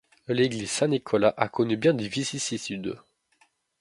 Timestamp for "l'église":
0.27-0.71